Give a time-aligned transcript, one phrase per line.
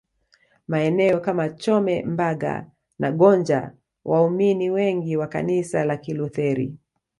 [0.67, 3.71] Maeneo kama Chome Mbaga na Gonja
[4.05, 6.75] waumini wengi wa Kanisa la Kilutheri